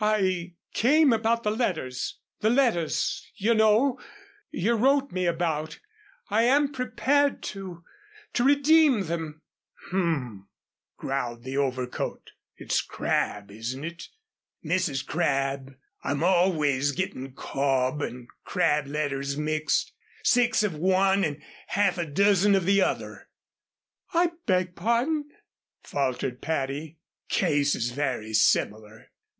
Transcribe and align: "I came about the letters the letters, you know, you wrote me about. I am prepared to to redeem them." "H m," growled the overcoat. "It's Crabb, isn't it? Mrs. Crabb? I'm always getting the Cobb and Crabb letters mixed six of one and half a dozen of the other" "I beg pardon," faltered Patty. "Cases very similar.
"I 0.00 0.54
came 0.74 1.12
about 1.12 1.42
the 1.42 1.50
letters 1.50 2.20
the 2.38 2.50
letters, 2.50 3.28
you 3.34 3.52
know, 3.52 3.98
you 4.52 4.74
wrote 4.76 5.10
me 5.10 5.26
about. 5.26 5.80
I 6.28 6.44
am 6.44 6.70
prepared 6.72 7.42
to 7.50 7.82
to 8.34 8.44
redeem 8.44 9.06
them." 9.06 9.42
"H 9.88 9.94
m," 9.94 10.48
growled 10.96 11.42
the 11.42 11.56
overcoat. 11.56 12.30
"It's 12.56 12.80
Crabb, 12.80 13.50
isn't 13.50 13.82
it? 13.82 14.04
Mrs. 14.64 15.04
Crabb? 15.04 15.72
I'm 16.04 16.22
always 16.22 16.92
getting 16.92 17.24
the 17.24 17.30
Cobb 17.30 18.02
and 18.02 18.28
Crabb 18.44 18.86
letters 18.86 19.36
mixed 19.36 19.90
six 20.22 20.62
of 20.62 20.76
one 20.76 21.24
and 21.24 21.42
half 21.66 21.98
a 21.98 22.06
dozen 22.06 22.54
of 22.54 22.66
the 22.66 22.80
other" 22.82 23.30
"I 24.14 24.30
beg 24.46 24.76
pardon," 24.76 25.28
faltered 25.82 26.40
Patty. 26.40 26.98
"Cases 27.28 27.90
very 27.90 28.32
similar. 28.32 29.10